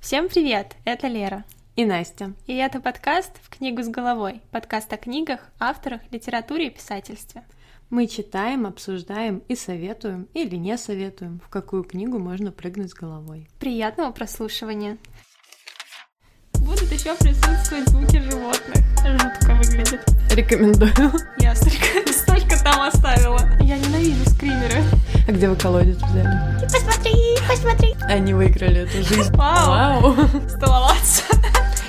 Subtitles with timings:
[0.00, 0.76] Всем привет!
[0.84, 1.44] Это Лера.
[1.74, 2.32] И Настя.
[2.46, 4.40] И это подкаст «В книгу с головой».
[4.52, 7.42] Подкаст о книгах, авторах, литературе и писательстве.
[7.90, 13.48] Мы читаем, обсуждаем и советуем или не советуем, в какую книгу можно прыгнуть с головой.
[13.58, 14.98] Приятного прослушивания!
[16.54, 18.84] Будут еще присутствовать звуки животных.
[19.04, 20.04] Жутко выглядит.
[20.30, 21.12] Рекомендую.
[21.38, 22.07] Я столько, столько
[22.72, 23.40] там оставила.
[23.60, 24.82] Я ненавижу скримеры.
[25.26, 26.30] А где вы колодец взяли?
[26.62, 27.94] Посмотри, посмотри.
[28.02, 29.32] Они выиграли эту жизнь.
[29.32, 30.12] Вау.
[30.12, 30.16] Вау.
[30.48, 31.22] Столоваться.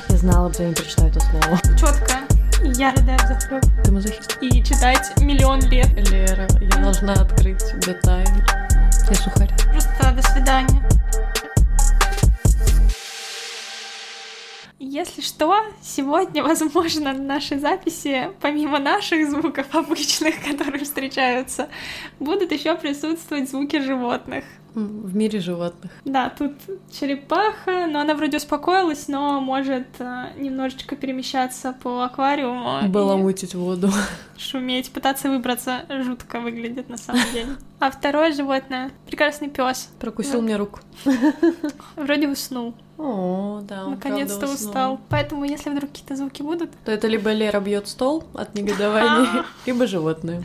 [0.10, 1.60] Я знала, что я не прочитаю это слово.
[1.78, 2.16] Четко.
[2.64, 3.64] Я рыдаю в захлеб.
[3.84, 4.38] Ты мазохист.
[4.42, 5.90] И читать миллион лет.
[6.10, 8.42] Лера, я должна открыть тебе тайну.
[9.10, 9.50] Я сухарь.
[9.72, 10.79] Просто до свидания.
[14.80, 21.68] Если что, сегодня, возможно, на нашей записи, помимо наших звуков обычных, которые встречаются,
[22.20, 24.46] будут еще присутствовать звуки животных.
[24.76, 25.92] В мире животных.
[26.06, 26.54] Да, тут
[26.92, 32.86] черепаха, но она вроде успокоилась, но может э, немножечко перемещаться по аквариуму.
[32.86, 33.90] и Баламутить воду.
[34.38, 35.86] шуметь, пытаться выбраться.
[36.04, 37.58] Жутко выглядит на самом деле.
[37.80, 39.90] А второе животное— прекрасный пес.
[40.00, 40.80] Прокусил мне руку.
[41.96, 42.76] Вроде уснул.
[43.00, 45.00] О, да, он Наконец-то устал.
[45.08, 49.88] Поэтому, если вдруг какие-то звуки будут, То это либо Лера бьет стол от негодования, либо
[49.88, 50.44] животные.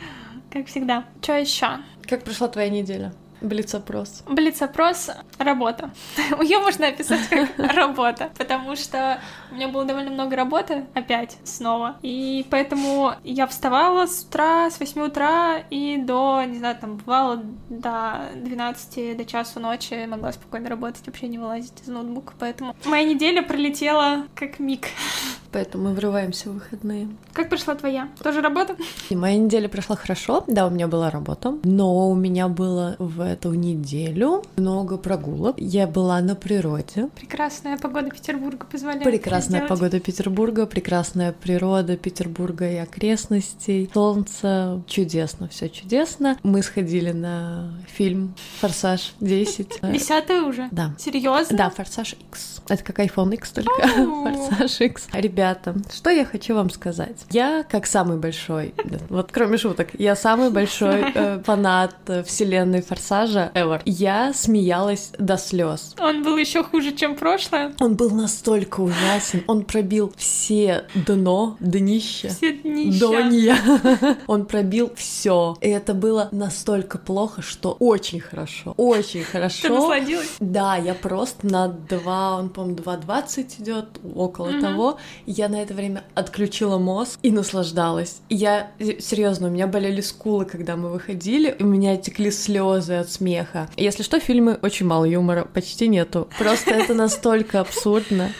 [0.49, 1.03] как всегда.
[1.21, 1.67] Что еще?
[2.07, 3.13] Как прошла твоя неделя?
[3.45, 4.23] Блиц-опрос.
[4.27, 5.91] Блиц-опрос— работа.
[6.41, 9.19] Ее можно описать как работа, потому что
[9.51, 11.97] у меня было довольно много работы опять снова.
[12.01, 17.43] И поэтому я вставала с утра, с 8 утра и до, не знаю, там бывало
[17.69, 22.33] до 12, до часу ночи могла спокойно работать, вообще не вылазить из ноутбука.
[22.39, 24.87] Поэтому моя неделя пролетела как миг.
[25.51, 27.07] Поэтому мы врываемся в выходные.
[27.31, 28.09] Как прошла твоя?
[28.21, 28.75] Тоже работа?
[29.09, 30.43] И моя неделя прошла хорошо.
[30.47, 35.55] Да, у меня была работа, но у меня было в эту неделю много прогулок.
[35.57, 37.09] Я была на природе.
[37.15, 43.89] Прекрасная погода Петербурга позволяет Прекрасная погода Петербурга, прекрасная природа Петербурга и окрестностей.
[43.93, 46.37] Солнце, чудесно, все чудесно.
[46.43, 49.91] Мы сходили на фильм «Форсаж 10».
[49.93, 50.69] Десятая уже?
[50.71, 50.93] Да.
[50.97, 51.57] Серьезно?
[51.57, 52.61] Да, Форсаж X.
[52.69, 53.87] Это как iPhone X только.
[53.87, 55.07] Форсаж X.
[55.13, 57.25] Ребята, что я хочу вам сказать?
[57.31, 58.73] Я как самый большой,
[59.09, 62.81] вот кроме шуток, я самый большой э, фанат э, вселенной
[63.25, 63.81] Форсажа ever.
[63.85, 65.95] Я смеялась до слез.
[65.99, 67.73] Он был еще хуже, чем прошлое.
[67.79, 72.29] Он был настолько ужасен, он пробил все дно, днища.
[72.29, 72.99] Все днища.
[72.99, 73.57] Донья.
[74.27, 75.55] Он пробил все.
[75.61, 78.73] И это было настолько плохо, что очень хорошо.
[78.77, 79.69] Очень Ты хорошо.
[79.69, 80.35] насладилась?
[80.39, 83.85] Да, я просто на 2, он, по-моему, 2.20 идет,
[84.15, 84.61] около Мгм.
[84.61, 84.97] того.
[85.25, 88.21] Я на это время отключила мозг и наслаждалась.
[88.29, 93.69] Я, серьезно, у меня болели скулы, когда мы выходили, у меня текли слезы от смеха.
[93.77, 96.27] Если что, фильмы очень мало юмора, почти нету.
[96.37, 98.31] Просто это настолько абсурдно.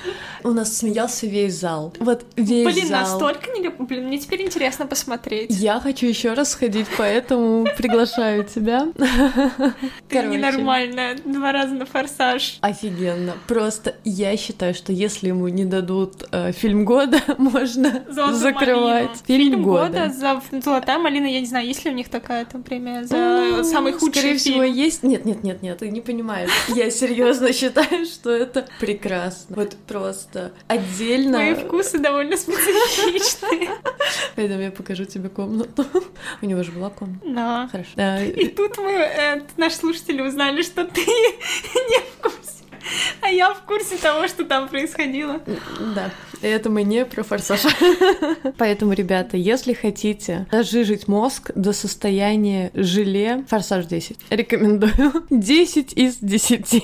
[0.44, 1.92] У нас смеялся весь зал.
[2.00, 3.02] Вот весь Блин, зал.
[3.02, 3.86] настолько не люблю.
[3.88, 5.50] Блин, мне теперь интересно посмотреть.
[5.50, 8.88] Я хочу еще раз сходить, поэтому приглашаю тебя.
[10.08, 11.18] Ты ненормальная.
[11.26, 12.60] Два раза на форсаж.
[12.62, 13.34] Офигенно.
[13.48, 19.04] Просто я считаю, что если ему не дадут э, фильм года, можно Золотую закрывать.
[19.04, 19.26] малину.
[19.26, 20.10] Фильм, года.
[20.16, 21.26] за Золотая малина.
[21.26, 24.38] Я не знаю, есть ли у них такая там премия за Ну, самый худший Скорее
[24.64, 24.76] фильм.
[24.76, 25.04] есть.
[25.04, 26.50] Нет, нет, нет, нет, ты не понимаешь.
[26.70, 29.56] Я серьезно считаю, что это прекрасно.
[29.56, 31.38] Вот просто отдельно.
[31.38, 33.70] Мои вкусы довольно специфичные.
[34.36, 35.86] Пойдем, я покажу тебе комнату.
[36.42, 37.26] У него же была комната.
[37.26, 37.70] Да.
[37.72, 37.92] Хорошо.
[38.24, 42.45] И тут мы, э, наши слушатели узнали, что ты не в курсе.
[43.22, 45.42] А я в курсе того, что там происходило.
[45.96, 47.62] Да, это мы не про форсаж.
[48.58, 54.18] Поэтому, ребята, если хотите разжижить мозг до состояния желе, форсаж 10.
[54.30, 55.14] Рекомендую.
[55.30, 56.84] 10 из 10.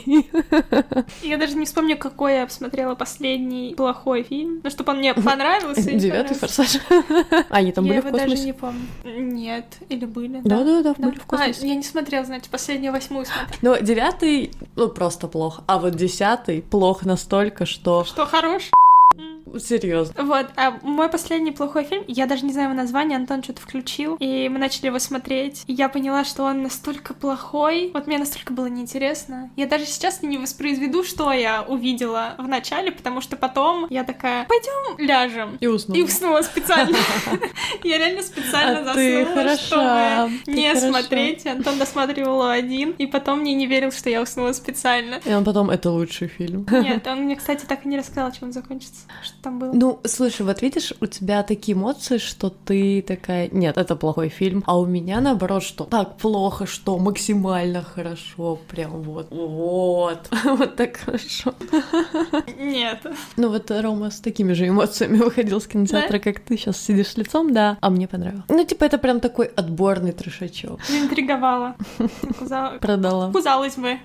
[1.24, 4.62] Я даже не вспомню, какой я посмотрела последний плохой фильм.
[4.64, 5.92] Ну, чтобы он мне понравился.
[5.92, 6.78] Девятый форсаж.
[6.90, 8.46] А, Они там я были в его даже космосе?
[8.46, 8.82] не помню.
[9.04, 10.42] Нет, или были.
[10.44, 11.08] Да, да, да, Да.
[11.10, 11.60] были в космосе.
[11.64, 13.60] А, я не смотрела, значит, последнюю восьмую смотрела.
[13.62, 15.64] Но девятый, ну, просто плохо.
[15.68, 18.04] А вот десятый плохо настолько, что...
[18.04, 18.72] Что хорош?
[19.60, 20.24] Серьезно.
[20.24, 24.16] Вот, а мой последний плохой фильм, я даже не знаю его название, Антон что-то включил,
[24.20, 28.54] и мы начали его смотреть, и я поняла, что он настолько плохой, вот мне настолько
[28.54, 29.50] было неинтересно.
[29.56, 34.46] Я даже сейчас не воспроизведу, что я увидела в начале, потому что потом я такая,
[34.46, 35.58] пойдем ляжем.
[35.60, 35.98] И уснул.
[35.98, 36.98] И уснула специально.
[37.84, 41.46] Я реально специально А заснула, чтобы не смотреть.
[41.46, 45.20] Антон досматривал один, и потом мне не верил, что я уснула специально.
[45.26, 46.66] И он потом, это лучший фильм.
[46.72, 49.02] Нет, он мне, кстати, так и не рассказал, чем он закончится.
[49.42, 49.72] Там было.
[49.74, 54.64] Ну, слушай, вот видишь, у тебя такие эмоции, что ты такая, нет, это плохой фильм,
[54.68, 60.98] а у меня наоборот, что так плохо, что максимально хорошо, прям вот, вот, вот так
[60.98, 61.54] хорошо.
[62.58, 63.00] Нет.
[63.38, 67.54] Ну вот Рома с такими же эмоциями выходил с кинотеатра, как ты сейчас сидишь лицом,
[67.54, 68.44] да, а мне понравилось.
[68.50, 70.80] Ну, типа, это прям такой отборный трешачок.
[70.90, 71.76] Интриговала.
[72.80, 73.32] Продала.
[73.32, 73.98] Кузалась бы.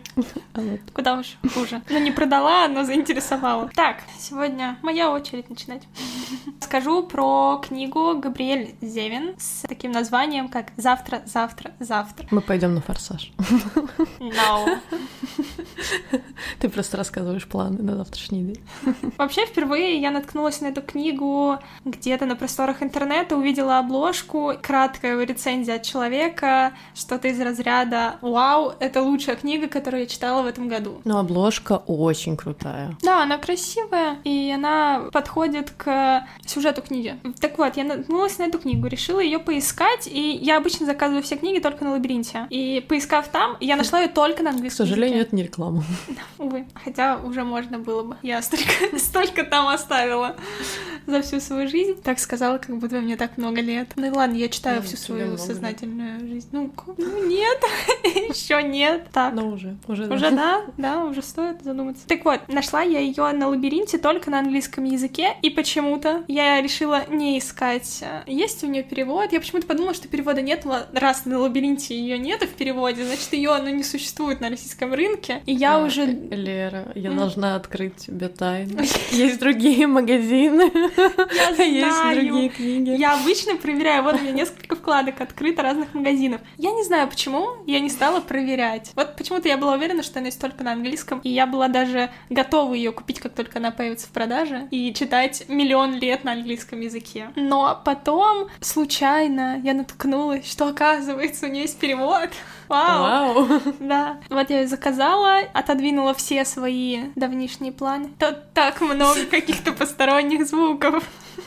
[0.54, 0.80] А вот.
[0.92, 1.82] Куда уж хуже.
[1.90, 3.70] Ну, не продала, но заинтересовала.
[3.74, 5.82] Так, сегодня моя очередь начинать.
[6.60, 12.26] Скажу про книгу Габриэль Зевин с таким названием, как «Завтра, завтра, завтра».
[12.30, 13.32] Мы пойдем на форсаж.
[14.18, 14.78] No.
[16.58, 18.64] Ты просто рассказываешь планы на завтрашний день.
[19.18, 25.76] Вообще, впервые я наткнулась на эту книгу где-то на просторах интернета, увидела обложку, краткая рецензия
[25.76, 31.00] от человека, что-то из разряда «Вау, это лучшая книга, которую я читала в этом году».
[31.04, 32.96] Но обложка очень крутая.
[33.02, 37.18] Да, она красивая, и она подходит к сюжету книги.
[37.40, 41.36] Так вот, я наткнулась на эту книгу, решила ее поискать, и я обычно заказываю все
[41.36, 42.46] книги только на лабиринте.
[42.50, 45.28] И поискав там, я нашла ее только на К английском сожалению, языке.
[45.28, 45.84] это не реклама.
[46.38, 48.16] Увы, хотя уже можно было бы.
[48.20, 50.36] Я столько, столько там оставила
[51.16, 52.00] за всю свою жизнь.
[52.02, 53.88] Так сказала, как будто мне так много лет.
[53.96, 56.48] Ну и ладно, я читаю Ну, всю свою сознательную жизнь.
[56.52, 57.58] Ну, ну, нет,
[58.04, 59.06] еще нет.
[59.12, 59.34] Так.
[59.34, 62.06] Но уже, уже, Уже да, да, уже стоит задуматься.
[62.06, 67.04] Так вот, нашла я ее на лабиринте только на английском языке, и почему-то я решила
[67.08, 69.32] не искать, э, есть у нее перевод.
[69.32, 73.50] Я почему-то подумала, что перевода нет, раз на лабиринте ее нет в переводе, значит ее
[73.50, 75.42] оно не существует на российском рынке.
[75.46, 78.82] И я А, уже Лера, я должна открыть тебе тайну.
[79.10, 82.20] Есть другие магазины, Я есть знаю.
[82.20, 82.90] другие книги.
[82.90, 86.40] Я обычно проверяю, вот у меня несколько вкладок открыто разных магазинов.
[86.56, 88.92] Я не знаю почему, я не стала проверять.
[88.94, 92.10] Вот почему-то я была уверена, что она есть только на английском, и я была даже
[92.30, 96.80] готова ее купить, как только она появится в продаже, и читать миллион лет на английском
[96.80, 97.30] языке.
[97.36, 102.30] Но потом случайно я наткнулась, что оказывается у нее есть перевод.
[102.68, 103.46] Вау!
[103.46, 103.60] Вау.
[103.80, 104.18] Да.
[104.30, 108.10] Вот я ее заказала, отодвинула все свои давнишние планы.
[108.18, 111.04] Тут так много каких-то посторонних звуков.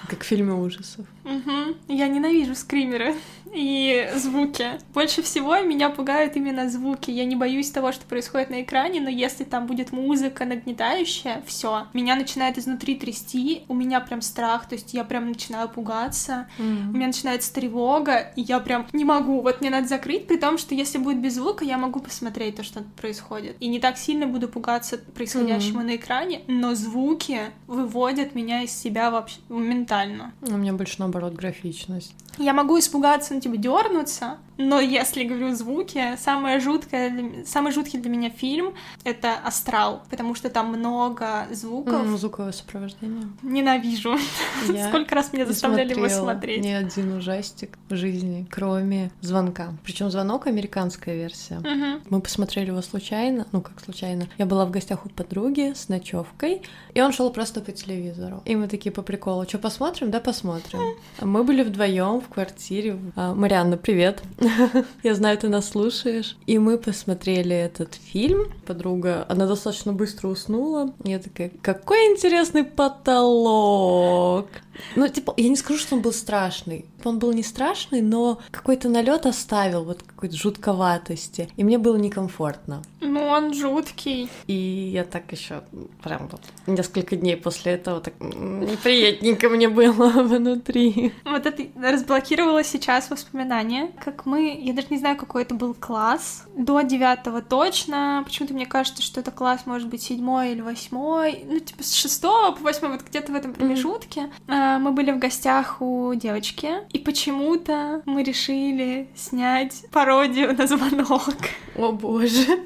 [0.07, 1.05] Как в фильме ужасов.
[1.23, 1.75] Мгм.
[1.87, 3.15] Я ненавижу скримеры
[3.53, 4.79] и звуки.
[4.93, 7.11] Больше всего меня пугают именно звуки.
[7.11, 11.87] Я не боюсь того, что происходит на экране, но если там будет музыка нагнетающая, все,
[11.93, 16.63] меня начинает изнутри трясти, у меня прям страх, то есть я прям начинаю пугаться, у
[16.63, 20.75] меня начинается тревога, и я прям не могу, вот мне надо закрыть, при том, что
[20.75, 23.55] если будет без звука, я могу посмотреть то, что происходит.
[23.59, 29.11] И не так сильно буду пугаться происходящему на экране, но звуки выводят меня из себя
[29.11, 29.37] вообще
[29.79, 30.33] моментально.
[30.41, 32.13] У меня больше наоборот графичность.
[32.37, 38.11] Я могу испугаться, ну, типа, дернуться, но если говорю звуки, самое жуткое, самый жуткий для
[38.11, 38.73] меня фильм—
[39.05, 41.93] это «Астрал», потому что там много звуков.
[41.93, 43.29] М, Звуковое сопровождение.
[43.41, 44.17] Ненавижу.
[44.71, 46.61] Я Сколько раз меня заставляли его смотреть.
[46.63, 49.73] Ни один ужастик в жизни, кроме звонка.
[49.85, 51.59] Причем звонок американская версия.
[51.59, 52.01] Мгм.
[52.09, 54.27] Мы посмотрели его случайно, ну как случайно.
[54.37, 56.61] Я была в гостях у подруги с ночевкой,
[56.93, 58.41] и он шел просто по телевизору.
[58.43, 60.11] И мы такие по приколу, что посмотрим?
[60.11, 60.81] Да, посмотрим.
[61.21, 62.99] Мы были вдвоем в квартире.
[63.15, 64.21] А, Марианна, привет.
[65.03, 66.37] Я знаю, ты нас слушаешь.
[66.45, 68.51] И мы посмотрели этот фильм.
[68.65, 70.93] Подруга, она достаточно быстро уснула.
[71.03, 74.47] Я такая, какой интересный потолок.
[74.95, 76.85] Ну, типа, я не скажу, что он был страшный.
[77.05, 81.49] Он был не страшный, но какой-то налет оставил, вот какой-то жутковатости.
[81.57, 82.81] И мне было некомфортно.
[83.01, 84.29] Ну, он жуткий.
[84.47, 85.63] И я так еще
[86.03, 91.13] прям вот несколько дней после этого так неприятненько мне было внутри.
[91.25, 96.45] Вот это разблокировала сейчас воспоминания, как мы, я даже не знаю, какой это был класс,
[96.55, 101.59] до девятого точно, почему-то мне кажется, что это класс, может быть, седьмой или восьмой, ну,
[101.59, 104.29] типа, с шестого по восьмой, вот где-то в этом промежутке.
[104.47, 111.33] А, Мы были в гостях у девочки, и почему-то мы решили снять пародию на звонок.
[111.75, 112.63] О боже.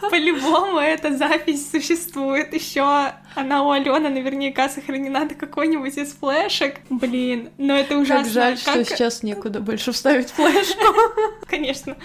[0.10, 2.52] По-любому эта запись существует.
[2.52, 2.82] Еще
[3.34, 6.80] она у Алены наверняка сохранена на какой-нибудь из флешек.
[6.90, 8.24] Блин, но это ужасно.
[8.24, 10.84] Как жаль, что Как- сейчас некуда больше вставить флешку.
[11.46, 11.96] Конечно.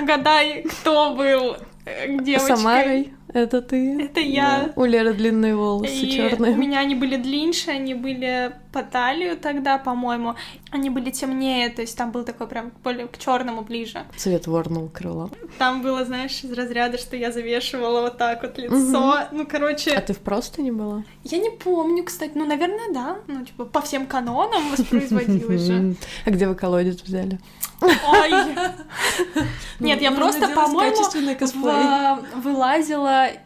[0.00, 2.56] Угадай, кто был э, девочкой.
[2.56, 4.02] Самарой, это ты?
[4.02, 4.64] Это я.
[4.66, 4.72] Да.
[4.76, 6.52] У Леры длинные волосы И черные.
[6.52, 7.36] у меня они были длиннее,
[7.68, 10.34] они были по талию тогда, по-моему.
[10.70, 14.04] Они были темнее, то есть там был такой прям более к черному ближе.
[14.16, 15.30] Цвет ворного крыла.
[15.58, 19.20] Там было, знаешь, из разряда, что я завешивала вот так вот лицо.
[19.32, 21.04] Ну, короче, А ты в просто не была?
[21.24, 22.32] я не помню, кстати.
[22.34, 23.16] Ну, наверное, да.
[23.26, 25.94] Ну, типа, по всем канонам воспроизводилось же.
[26.24, 27.38] А где вы колодец взяли?
[27.80, 28.30] Ой.
[29.80, 31.34] Нет, я Ну, просто, по-моему, качественный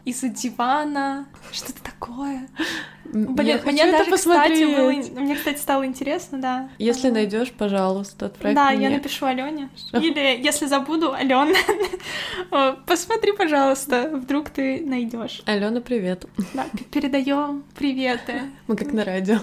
[0.05, 1.27] из-за дивана.
[1.51, 2.47] Что-то такое.
[3.05, 6.69] Блин, я мне даже, кстати, было, мне, кстати, стало интересно, да.
[6.77, 7.11] Если а...
[7.11, 8.83] найдешь, пожалуйста, отправь Да, мне.
[8.83, 9.69] я напишу Алене.
[9.93, 11.57] Или, если забуду, Алена,
[12.85, 15.41] посмотри, пожалуйста, вдруг ты найдешь.
[15.45, 16.25] Алена, привет.
[16.53, 18.43] Да, передаем приветы.
[18.67, 19.39] Мы как на радио.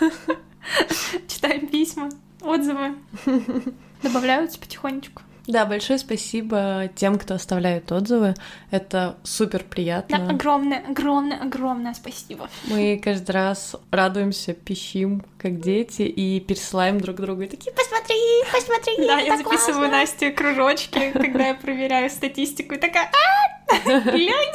[1.28, 2.08] Читаем письма,
[2.40, 2.96] отзывы.
[4.02, 5.22] Добавляются потихонечку.
[5.46, 8.34] Да, большое спасибо тем, кто оставляет отзывы.
[8.70, 10.18] Это супер приятно.
[10.18, 12.50] Да, огромное, огромное, огромное спасибо.
[12.64, 17.42] Мы каждый раз радуемся, пищим, как дети, и пересылаем друг другу.
[17.42, 18.16] И такие, посмотри,
[18.52, 24.54] посмотри, Да, я записываю Насте кружочки, когда я проверяю статистику, и такая, а, глянь!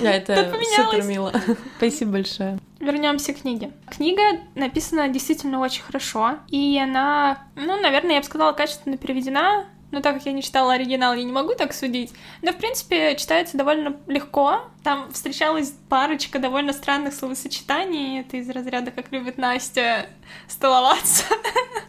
[0.00, 1.32] Да, это супер мило.
[1.76, 2.58] Спасибо большое.
[2.88, 3.72] Вернемся к книге.
[3.90, 4.22] Книга
[4.54, 9.66] написана действительно очень хорошо, и она, ну, наверное, я бы сказала, качественно переведена.
[9.90, 12.12] Но так как я не читала оригинал, я не могу так судить.
[12.40, 14.62] Но, в принципе, читается довольно легко.
[14.84, 18.20] Там встречалась парочка довольно странных словосочетаний.
[18.20, 20.06] Это из разряда, как любит Настя,
[20.46, 21.24] столоваться.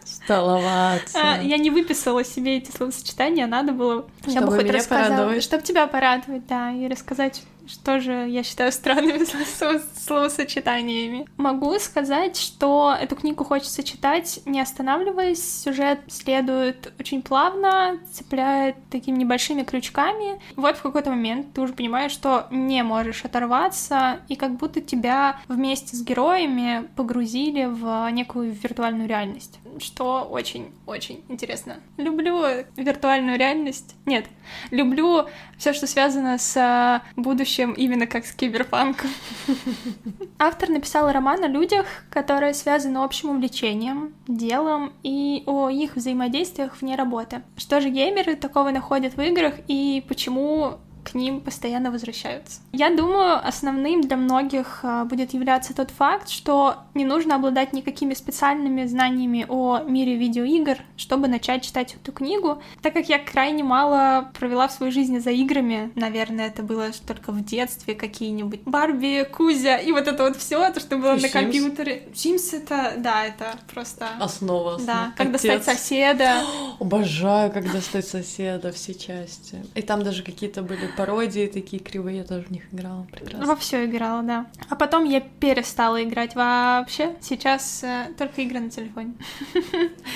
[0.04, 1.18] Столоваться.
[1.18, 4.06] А, я не выписала себе эти словосочетания, надо было...
[4.22, 5.08] Чтобы я бы хоть рассказала.
[5.08, 5.42] Порадовать.
[5.42, 9.24] Чтобы тебя порадовать, да, и рассказать что же я считаю странными
[9.96, 11.26] словосочетаниями.
[11.36, 15.62] Могу сказать, что эту книгу хочется читать, не останавливаясь.
[15.62, 20.40] Сюжет следует очень плавно, цепляет такими небольшими крючками.
[20.56, 25.40] Вот в какой-то момент ты уже понимаешь, что не можешь оторваться, и как будто тебя
[25.48, 31.80] вместе с героями погрузили в некую виртуальную реальность, что очень-очень интересно.
[31.96, 32.44] Люблю
[32.76, 33.94] виртуальную реальность.
[34.06, 34.26] Нет,
[34.70, 39.10] люблю все, что связано с будущим чем именно как с киберпанком.
[40.38, 46.96] Автор написал роман о людях, которые связаны общим увлечением, делом и о их взаимодействиях вне
[46.96, 47.42] работы.
[47.56, 50.78] Что же геймеры такого находят в играх и почему
[51.10, 52.60] к ним постоянно возвращаются.
[52.72, 58.14] Я думаю, основным для многих а, будет являться тот факт, что не нужно обладать никакими
[58.14, 64.30] специальными знаниями о мире видеоигр, чтобы начать читать эту книгу, так как я крайне мало
[64.38, 65.90] провела в своей жизни за играми.
[65.94, 70.80] Наверное, это было только в детстве какие-нибудь Барби, Кузя и вот это вот все, то,
[70.80, 71.30] что было и на Sims?
[71.30, 72.08] компьютере.
[72.14, 74.08] Sims это, да, это просто...
[74.20, 74.76] Основа.
[74.76, 74.78] основа.
[74.78, 76.42] Да, как достать соседа.
[76.80, 79.64] Обожаю, как достать соседа, все части.
[79.74, 83.46] И там даже какие-то были пародии такие кривые, я тоже в них играла прекрасно.
[83.46, 84.46] Во все играла, да.
[84.68, 87.16] А потом я перестала играть вообще.
[87.20, 89.14] Сейчас э, только игры на телефоне.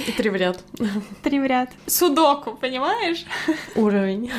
[0.07, 0.63] И три в ряд.
[1.23, 1.71] Три в ряд.
[1.87, 3.25] Судоку, понимаешь?
[3.75, 4.31] Уровень.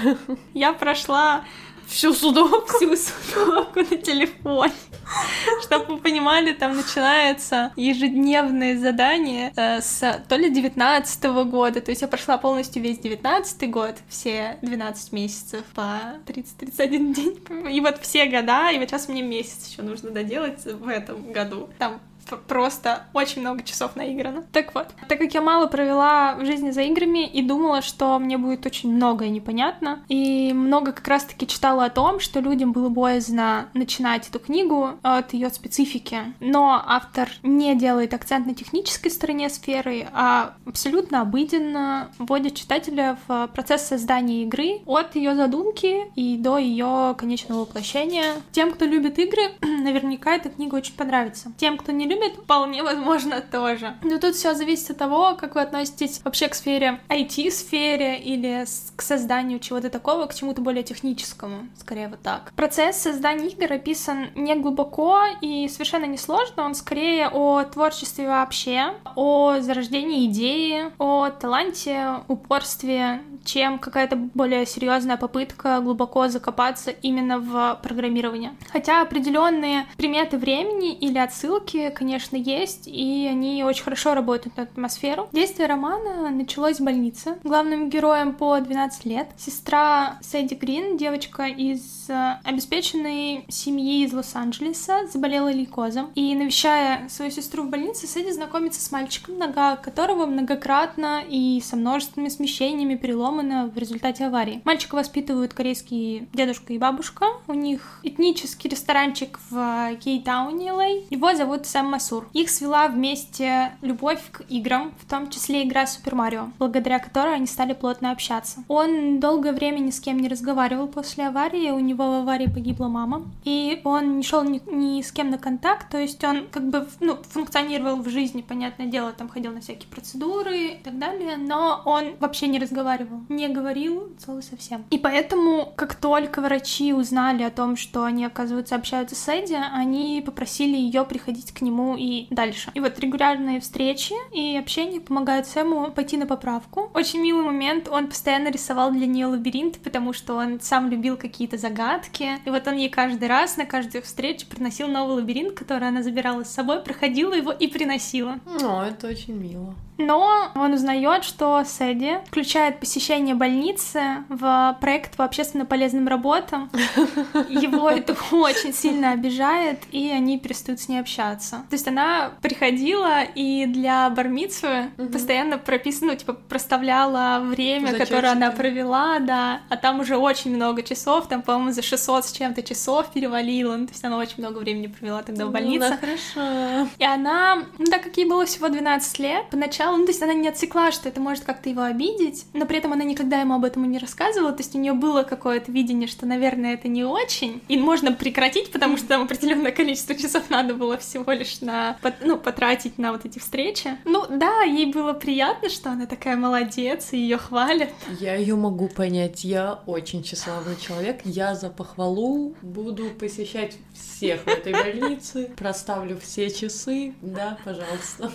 [0.54, 1.44] Я прошла
[1.88, 2.78] Всю судоку?
[2.78, 4.74] Всю судоку на телефоне.
[5.64, 11.92] Чтобы вы понимали, там начинается ежедневные задания э, с то ли 19 -го года, то
[11.92, 18.00] есть я прошла полностью весь 19 год, все 12 месяцев по 30-31 день, и вот
[18.02, 21.70] все года, и вот сейчас мне месяц еще нужно доделать в этом году.
[21.78, 22.02] Там
[22.48, 24.44] просто очень много часов наиграно.
[24.52, 28.38] Так вот, так как я мало провела в жизни за играми и думала, что мне
[28.38, 33.70] будет очень многое непонятно, и много как раз-таки читала о том, что людям было боязно
[33.74, 36.34] начинать эту книгу от ее специфики.
[36.40, 43.48] Но автор не делает акцент на технической стороне сферы, а абсолютно обыденно вводит читателя в
[43.54, 48.34] процесс создания игры от ее задумки и до ее конечного воплощения.
[48.52, 51.52] Тем, кто любит игры, наверняка эта книга очень понравится.
[51.58, 53.96] Тем, кто не любит любит, вполне возможно тоже.
[54.04, 59.02] Но тут все зависит от того, как вы относитесь вообще к сфере IT-сфере или к
[59.02, 62.52] созданию чего-то такого, к чему-то более техническому, скорее вот так.
[62.56, 68.94] Процесс создания игр описан не глубоко и совершенно не сложно, он скорее о творчестве вообще,
[69.16, 77.80] о зарождении идеи, о таланте, упорстве, чем какая-то более серьезная попытка глубоко закопаться именно в
[77.84, 78.56] программирование.
[78.72, 85.30] Хотя определенные приметы времени или отсылки, конечно, есть, и они очень хорошо работают на атмосферу.
[85.32, 87.38] Действие романа началось в больнице.
[87.44, 95.08] Главным героем по 12 лет сестра Сэдди Грин, девочка из э, обеспеченной семьи из Лос-Анджелеса,
[95.12, 96.12] заболела лейкозом.
[96.16, 101.76] И навещая свою сестру в больнице, Сэдди знакомится с мальчиком, нога которого многократно и со
[101.76, 104.62] множественными смещениями переломана в результате аварии.
[104.66, 107.26] Мальчика воспитывают корейский дедушка и бабушка.
[107.48, 110.86] У них этнический ресторанчик в Кейтауне, Л.А.
[111.10, 112.28] Его зовут Сэм Масур.
[112.34, 117.48] Их свела вместе любовь к играм, в том числе игра Супер Марио, благодаря которой они
[117.48, 118.66] стали плотно общаться.
[118.68, 122.90] Он долгое время ни с кем не разговаривал после аварии, у него в аварии погибла
[122.90, 126.68] мама, и он не шел ни, ни с кем на контакт, то есть он как
[126.70, 131.38] бы ну, функционировал в жизни, понятное дело, там ходил на всякие процедуры и так далее,
[131.38, 133.22] но он вообще не разговаривал.
[133.30, 134.84] не говорил слова совсем.
[134.90, 140.22] И поэтому, как только врачи узнали о том, что они, оказывается, общаются с Эдди, они
[140.26, 142.72] попросили ее приходить к нему и дальше.
[142.74, 146.90] И вот регулярные встречи и общение помогают Сэму пойти на поправку.
[146.94, 151.58] Очень милый момент, он постоянно рисовал для нее лабиринт, потому что он сам любил какие-то
[151.58, 152.40] загадки.
[152.46, 156.44] И вот он ей каждый раз на каждую встречу приносил новый лабиринт, который она забирала
[156.44, 158.40] с собой, проходила его и приносила.
[158.64, 159.76] О, это очень мило.
[159.98, 166.70] Но он узнает, что Сэдди включает посещение больницы в проект по общественно полезным работам.
[167.50, 171.64] Его это очень сильно обижает, и они перестают с ней общаться.
[171.76, 174.68] То есть она приходила и для бармицу
[174.98, 175.10] угу.
[175.10, 178.06] постоянно прописано, ну, типа, проставляла время, Зачетчики.
[178.06, 182.32] которое она провела, да, а там уже очень много часов, там, по-моему, за 600 с
[182.32, 185.90] чем-то часов перевалила, ну, то есть она очень много времени провела тогда в больнице.
[185.90, 186.90] Ну, да, хорошо.
[186.98, 190.34] И она, ну, так как ей было всего 12 лет, поначалу, ну, то есть она
[190.34, 193.66] не отсекла, что это может как-то его обидеть, но при этом она никогда ему об
[193.66, 197.62] этом не рассказывала, то есть у нее было какое-то видение, что, наверное, это не очень,
[197.68, 202.38] и можно прекратить, потому что там определенное количество часов надо было всего лишь на, ну,
[202.38, 203.98] потратить на вот эти встречи.
[204.06, 207.90] Ну, да, ей было приятно, что она такая молодец, и ее хвалят.
[208.20, 214.48] Я ее могу понять, я очень тщеславный человек, я за похвалу буду посещать всех в
[214.48, 218.32] этой больнице, проставлю все часы, да, пожалуйста.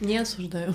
[0.00, 0.74] Не осуждаю.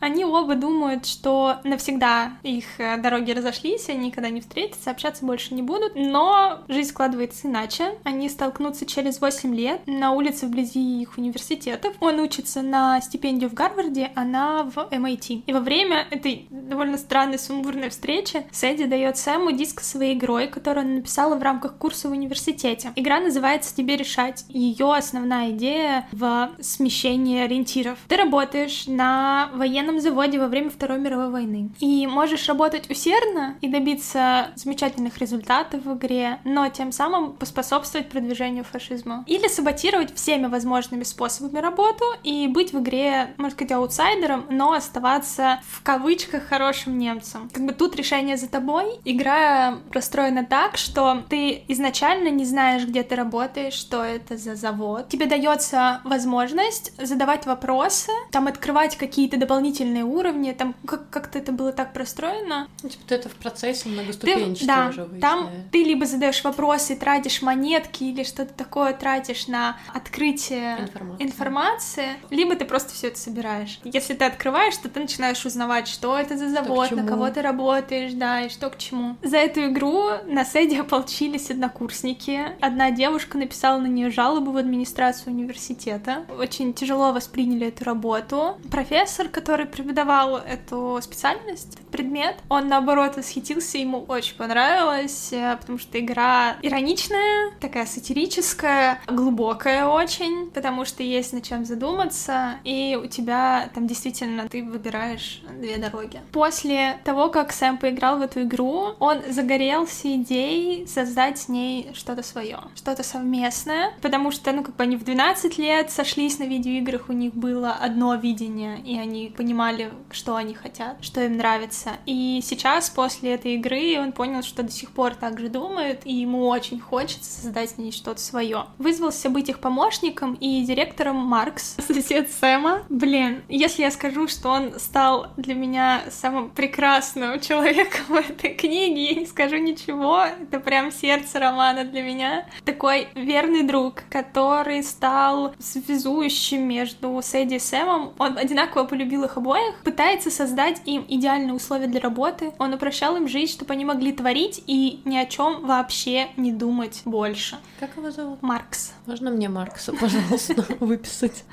[0.00, 5.54] Они оба думают, что навсегда их э, дороги разошлись, они никогда не встретятся, общаться больше
[5.54, 7.98] не будут, но жизнь складывается иначе.
[8.04, 11.94] Они столкнутся через 8 лет на улице вблизи их университетов.
[12.00, 15.42] Он учится на стипендию в Гарварде, она в MIT.
[15.46, 20.84] И во время этой довольно странной сумбурной встречи Сэдди дает Сэму диск своей игрой, которую
[20.84, 22.92] она написала в рамках курса в университете.
[22.96, 24.44] Игра называется «Тебе решать».
[24.48, 27.98] Ее основная идея в смещении ориентиров.
[28.08, 31.70] Ты работаешь на военном заводе во время Второй мировой войны.
[31.80, 38.64] И можешь работать усердно и добиться замечательных результатов в игре, но тем самым поспособствовать продвижению
[38.64, 39.24] фашизма.
[39.26, 45.60] Или саботировать всеми возможными способами работу и быть в игре, можно сказать, аутсайдером, но оставаться
[45.68, 47.50] в кавычках хорошим немцем.
[47.52, 49.00] Как бы тут решение за тобой.
[49.04, 55.08] Игра простроена так, что ты изначально не знаешь, где ты работаешь, что это за завод.
[55.08, 61.72] Тебе дается возможность задавать вопросы, там открывать какие-то дополнительные уровни, там как- как-то это было
[61.72, 62.68] так простроено.
[62.82, 67.42] Ну, типа ты это в процессе многоступенчатый да, уже там ты либо задаешь вопросы, тратишь
[67.42, 71.24] монетки или что-то такое тратишь на открытие информации.
[71.24, 73.80] информации, либо ты просто все это собираешь.
[73.84, 78.12] Если ты открываешь, то ты начинаешь узнавать, что это за завод, на кого ты работаешь,
[78.12, 79.16] да, и что к чему.
[79.22, 82.40] За эту игру на Сэдди ополчились однокурсники.
[82.60, 83.01] Одна девушка
[83.38, 86.24] написала на нее жалобу в администрацию университета.
[86.38, 88.58] Очень тяжело восприняли эту работу.
[88.70, 95.78] Профессор, который преподавал эту специальность, этот предмет, он наоборот восхитился, ему очень понравилось, э, потому
[95.78, 103.06] что игра ироничная, такая сатирическая, глубокая очень, потому что есть над чем задуматься, и у
[103.06, 106.20] тебя там действительно ты выбираешь две дороги.
[106.32, 112.22] После того, как Сэм поиграл в эту игру, он загорелся идеей создать с ней что-то
[112.22, 112.58] свое,
[112.92, 117.12] что-то совместное, потому что, ну, как бы они в 12 лет сошлись на видеоиграх, у
[117.12, 121.92] них было одно видение, и они понимали, что они хотят, что им нравится.
[122.04, 126.12] И сейчас, после этой игры, он понял, что до сих пор так же думает, и
[126.12, 128.66] ему очень хочется создать с ней что-то свое.
[128.76, 132.82] Вызвался быть их помощником и директором Маркс, сосед Сэма.
[132.90, 139.14] Блин, если я скажу, что он стал для меня самым прекрасным человеком в этой книге,
[139.14, 140.24] я не скажу ничего.
[140.24, 142.46] Это прям сердце романа для меня.
[142.82, 148.12] Такой верный друг, который стал связующим между Сэдди и Сэмом.
[148.18, 152.52] Он одинаково полюбил их обоих, пытается создать им идеальные условия для работы.
[152.58, 157.02] Он упрощал им жизнь, чтобы они могли творить и ни о чем вообще не думать
[157.04, 157.56] больше.
[157.78, 158.42] Как его зовут?
[158.42, 158.94] Маркс.
[159.06, 161.44] Можно мне Маркса, пожалуйста, выписать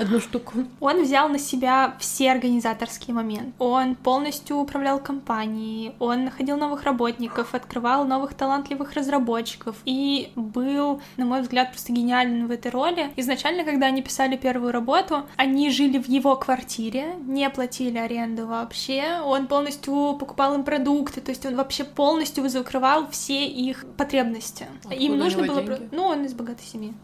[0.00, 0.64] одну штуку?
[0.80, 3.52] Он взял на себя все организаторские моменты.
[3.60, 10.71] Он полностью управлял компанией, он находил новых работников, открывал новых талантливых разработчиков и был,
[11.16, 13.10] на мой взгляд, просто гениален в этой роли.
[13.16, 19.20] Изначально, когда они писали первую работу, они жили в его квартире, не платили аренду вообще,
[19.24, 24.66] он полностью покупал им продукты, то есть он вообще полностью закрывал все их потребности.
[24.78, 25.62] Откуда Им нужно было...
[25.62, 25.88] деньги?
[25.92, 26.94] Ну, он из богатой семьи.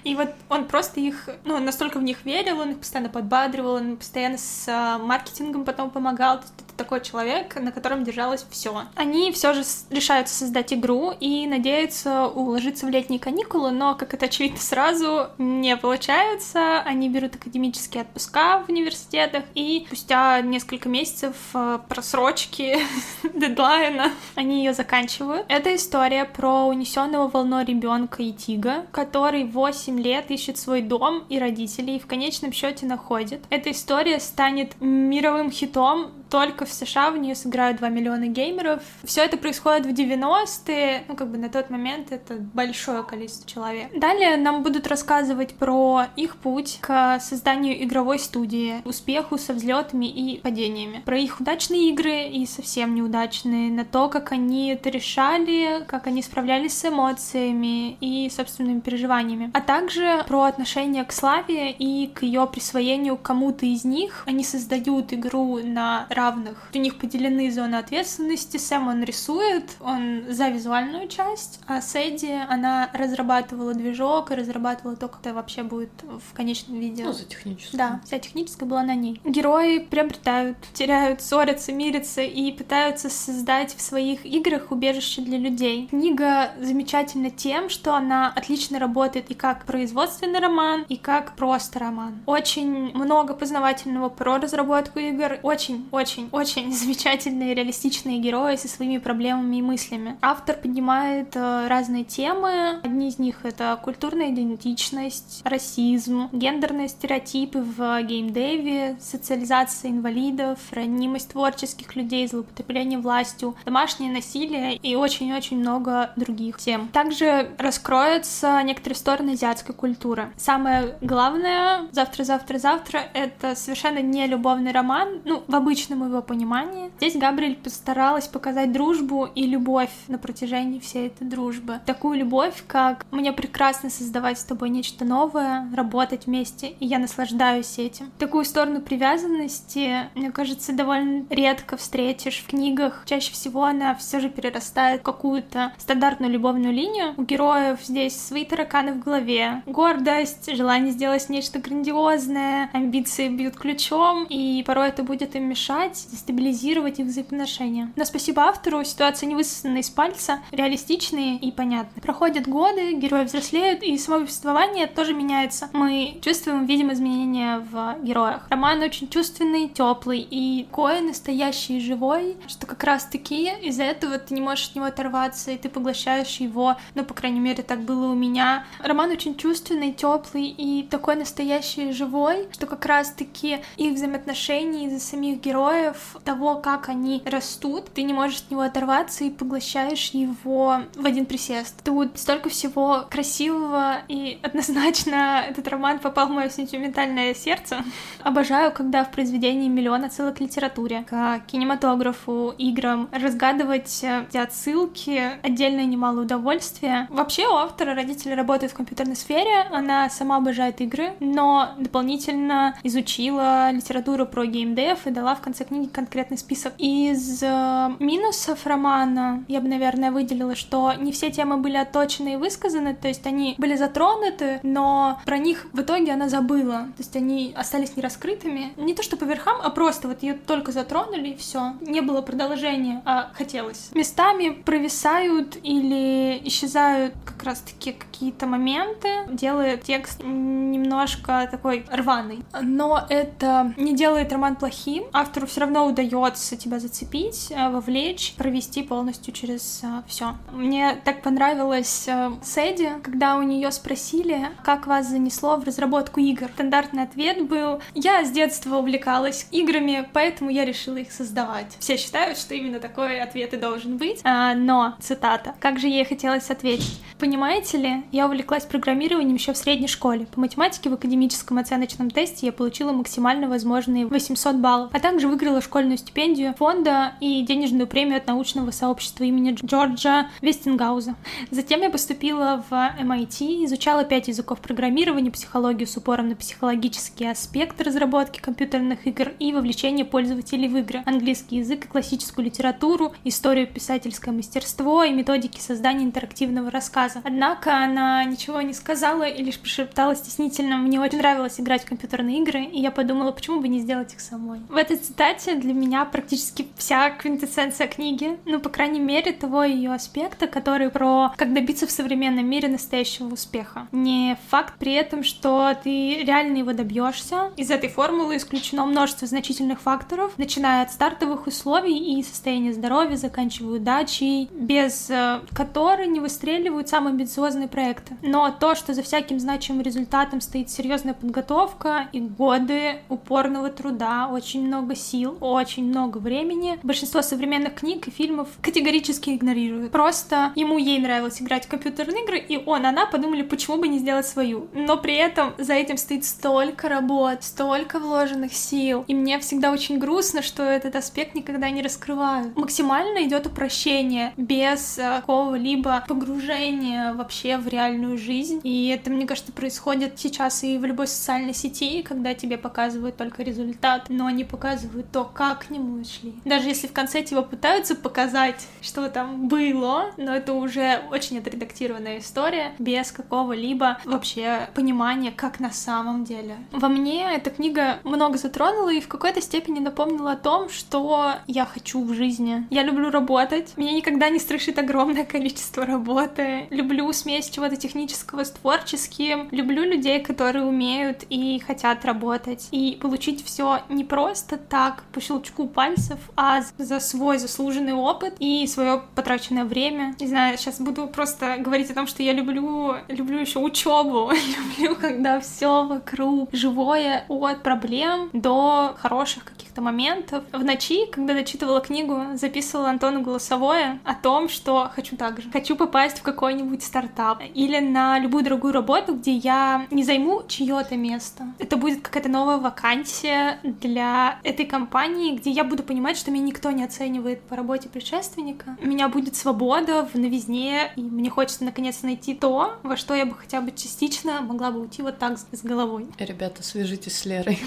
[0.03, 3.97] И вот он просто их, ну, настолько в них верил, он их постоянно подбадривал, он
[3.97, 6.37] постоянно с а, маркетингом потом помогал.
[6.37, 8.83] Это такой человек, на котором держалось все.
[8.95, 14.25] Они все же решаются создать игру и надеются уложиться в летние каникулы, но, как это
[14.25, 16.81] очевидно сразу, не получается.
[16.81, 22.79] Они берут академические отпуска в университетах, и спустя несколько месяцев э, просрочки
[23.33, 25.45] дедлайна они ее заканчивают.
[25.49, 31.39] Это история про унесенного волной ребенка и тига, который 8 лет ищет свой дом и
[31.39, 33.41] родителей, и в конечном счете находит.
[33.49, 38.81] Эта история станет мировым хитом только в США в нее сыграют 2 миллиона геймеров.
[39.03, 43.89] Все это происходит в 90-е, ну, как бы на тот момент это большое количество человек.
[43.93, 50.39] Далее нам будут рассказывать про их путь к созданию игровой студии, успеху со взлетами и
[50.39, 56.07] падениями, про их удачные игры и совсем неудачные, на то, как они это решали, как
[56.07, 62.23] они справлялись с эмоциями и собственными переживаниями, а также про отношение к славе и к
[62.23, 64.23] ее присвоению кому-то из них.
[64.25, 66.69] Они создают игру на равных.
[66.73, 68.57] У них поделены зоны ответственности.
[68.57, 75.07] Сэм, он рисует, он за визуальную часть, а Сэдди, она разрабатывала движок и разрабатывала то,
[75.07, 77.03] как это вообще будет в конечном виде.
[77.03, 77.77] Ну, за техническую.
[77.77, 79.19] Да, вся техническая была на ней.
[79.23, 85.87] Герои приобретают, теряют, ссорятся, мирятся и пытаются создать в своих играх убежище для людей.
[85.87, 92.19] Книга замечательна тем, что она отлично работает и как производственный роман, и как просто роман.
[92.25, 99.61] Очень много познавательного про разработку игр, очень-очень очень-очень замечательные реалистичные герои со своими проблемами и
[99.61, 100.17] мыслями.
[100.21, 102.79] Автор поднимает э, разные темы.
[102.83, 111.95] Одни из них— это культурная идентичность, расизм, гендерные стереотипы в геймдеве, социализация инвалидов, ранимость творческих
[111.95, 116.87] людей, злоупотребление властью, домашнее насилие и очень-очень много других тем.
[116.89, 120.31] Также раскроются некоторые стороны азиатской культуры.
[120.37, 126.91] Самое главное «Завтра-завтра-завтра»— это совершенно не любовный роман, ну, в обычном его понимании.
[126.97, 131.79] Здесь Габриэль постаралась показать дружбу и любовь на протяжении всей этой дружбы.
[131.85, 137.77] Такую любовь, как мне прекрасно создавать с тобой нечто новое, работать вместе, и я наслаждаюсь
[137.79, 138.11] этим.
[138.17, 143.03] Такую сторону привязанности, мне кажется, довольно редко встретишь в книгах.
[143.05, 147.13] Чаще всего она все же перерастает в какую-то стандартную любовную линию.
[147.17, 154.25] У героев здесь свои тараканы в голове, гордость, желание сделать нечто грандиозное, амбиции бьют ключом,
[154.25, 157.91] и порой это будет им мешать, сломать, дестабилизировать их взаимоотношения.
[157.95, 162.01] Но спасибо автору, ситуация не высосана из пальца, реалистичные и понятные.
[162.01, 165.69] Проходят годы, герои взрослеют, и само повествование тоже меняется.
[165.73, 168.47] Мы чувствуем, видим изменения в героях.
[168.49, 174.33] Роман очень чувственный, теплый и такой настоящий и живой, что как раз-таки из-за этого ты
[174.33, 178.11] не можешь от него оторваться, и ты поглощаешь его, ну, по крайней мере, так было
[178.11, 178.65] у меня.
[178.79, 184.99] Роман очень чувственный, теплый и такой настоящий и живой, что как раз-таки их взаимоотношения из-за
[184.99, 190.11] самих героев героев, того, как они растут, ты не можешь от него оторваться и поглощаешь
[190.11, 191.81] его в один присест.
[191.83, 197.83] Тут столько всего красивого, и однозначно этот роман попал в мое сентиментальное сердце.
[198.23, 205.85] Обожаю, когда в произведении миллион отсылок к литературе, к кинематографу, играм, разгадывать эти отсылки, отдельное
[205.85, 207.07] немало удовольствия.
[207.09, 213.71] Вообще у автора родители работают в компьютерной сфере, она сама обожает игры, но дополнительно изучила
[213.71, 216.73] литературу про геймдев и дала в конце книги конкретный список.
[216.77, 222.35] Из э, минусов романа я бы, наверное, выделила, что не все темы были отточены и
[222.37, 226.87] высказаны, то есть они были затронуты, но про них в итоге она забыла.
[226.97, 228.73] То есть они остались нераскрытыми.
[228.77, 231.73] Не то что по верхам, а просто вот ее только затронули и все.
[231.81, 233.89] Не было продолжения, а хотелось.
[233.93, 242.43] Местами провисают или исчезают как раз-таки какие-то моменты, делает текст немножко такой рваный.
[242.61, 245.03] Но это не делает роман плохим.
[245.13, 250.35] Автору все равно удается тебя зацепить, э, вовлечь, провести полностью через э, все.
[250.53, 256.49] Мне так понравилось э, Сэдди, когда у нее спросили, как вас занесло в разработку игр.
[256.53, 261.75] Стандартный ответ был, я с детства увлекалась играми, поэтому я решила их создавать.
[261.79, 266.49] Все считают, что именно такой ответ и должен быть, но, цитата, как же ей хотелось
[266.49, 267.01] ответить.
[267.19, 270.27] Понимаете ли, я увлеклась программированием еще в средней школе.
[270.27, 275.40] По математике в академическом оценочном тесте я получила максимально возможные 800 баллов, а также выиграла
[275.41, 281.15] выиграла школьную стипендию фонда и денежную премию от научного сообщества имени Джорджа Вестингауза.
[281.49, 287.81] Затем я поступила в MIT, изучала пять языков программирования, психологию с упором на психологический аспект
[287.81, 294.33] разработки компьютерных игр и вовлечение пользователей в игры, английский язык и классическую литературу, историю, писательское
[294.33, 297.21] мастерство и методики создания интерактивного рассказа.
[297.23, 300.77] Однако она ничего не сказала и лишь прошептала стеснительно.
[300.77, 304.19] Мне очень нравилось играть в компьютерные игры, и я подумала, почему бы не сделать их
[304.19, 304.59] самой.
[304.69, 309.93] В этой цитате для меня практически вся квинтэссенция книги, ну, по крайней мере, того ее
[309.93, 313.87] аспекта, который про как добиться в современном мире настоящего успеха.
[313.91, 317.51] Не факт при этом, что ты реально его добьешься.
[317.57, 323.77] Из этой формулы исключено множество значительных факторов, начиная от стартовых условий и состояния здоровья, заканчивая
[323.77, 328.15] удачей, без э, которой не выстреливают самые амбициозные проекты.
[328.21, 334.65] Но то, что за всяким значимым результатом стоит серьезная подготовка и годы упорного труда, очень
[334.65, 339.91] много сил, очень много времени, большинство современных книг и фильмов категорически игнорируют.
[339.91, 343.99] Просто ему ей нравилось играть в компьютерные игры, и он, она подумали, почему бы не
[343.99, 344.67] сделать свою.
[344.73, 349.05] Но при этом за этим стоит столько работ, столько вложенных сил.
[349.07, 352.55] И мне всегда очень грустно, что этот аспект никогда не раскрывают.
[352.55, 358.61] Максимально идет упрощение, без э, какого-либо погружения вообще в реальную жизнь.
[358.63, 363.43] И это, мне кажется, происходит сейчас и в любой социальной сети, когда тебе показывают только
[363.43, 366.33] результат, но не показывают то, как к нему шли.
[366.45, 372.19] Даже если в конце тебя пытаются показать, что там было, но это уже очень отредактированная
[372.19, 376.57] история, без какого-либо вообще понимания, как на самом деле.
[376.71, 381.65] Во мне эта книга много затронула и в какой-то степени напомнила о том, что я
[381.65, 382.65] хочу в жизни.
[382.69, 386.67] Я люблю работать, меня никогда не страшит огромное количество работы.
[386.69, 389.47] Люблю смесь чего-то технического с творческим.
[389.51, 392.67] Люблю людей, которые умеют и хотят работать.
[392.71, 398.67] И получить все не просто так, по щелчку пальцев, а за свой заслуженный опыт и
[398.67, 400.15] свое потраченное время.
[400.19, 404.31] Не знаю, сейчас буду просто говорить о том, что я люблю, люблю еще учебу,
[404.79, 410.43] люблю, когда все вокруг живое от проблем до хороших каких-то моментов.
[410.51, 415.49] В ночи, когда дочитывала книгу, записывала Антону голосовое о том, что хочу так же.
[415.49, 420.97] Хочу попасть в какой-нибудь стартап или на любую другую работу, где я не займу чье-то
[420.97, 421.45] место.
[421.57, 426.71] Это будет какая-то новая вакансия для этой компании, где я буду понимать, что меня никто
[426.71, 428.77] не оценивает по работе предшественника.
[428.81, 433.25] У меня будет свобода в новизне, и мне хочется наконец найти то, во что я
[433.25, 436.07] бы хотя бы частично могла бы уйти вот так с головой.
[436.19, 437.59] Ребята, свяжитесь с Лерой.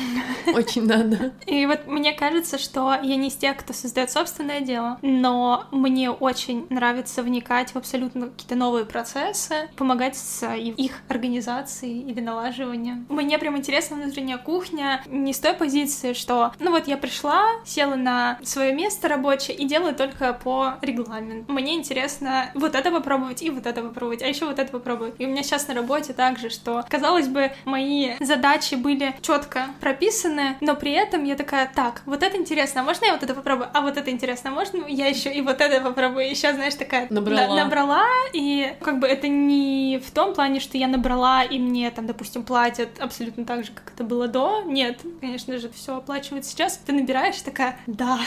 [0.54, 1.32] Очень надо.
[1.46, 6.10] И вот мне кажется, что я не из тех, кто создает собственное дело, но мне
[6.10, 13.06] очень нравится вникать в абсолютно какие-то новые процессы, помогать с их организацией или налаживанием.
[13.08, 17.94] Мне прям интересна внутренняя кухня не с той позиции, что, ну вот я пришла, села
[17.94, 21.52] на свое место рабочее и делаю только по регламенту.
[21.52, 25.14] Мне интересно вот это попробовать и вот это попробовать, а еще вот это попробовать.
[25.18, 30.56] И у меня сейчас на работе также, что, казалось бы, мои задачи были четко прописаны,
[30.60, 33.68] но при этом я такая, так, вот это интересно, а можно я вот это попробую?
[33.72, 36.28] А вот это интересно, а можно я еще и вот это попробую?
[36.28, 37.56] Еще, знаешь, такая набрала.
[37.56, 42.06] набрала, и как бы это не в том плане, что я набрала, и мне там,
[42.06, 44.62] допустим, платят абсолютно так же, как это было до.
[44.66, 46.78] Нет, конечно же, все оплачивают сейчас.
[46.78, 48.20] Ты набираешь такая, да,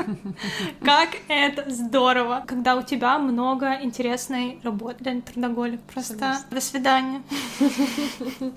[0.84, 5.80] как это здорово, когда у тебя много интересной работы для трудоголик.
[5.92, 7.22] Просто до свидания.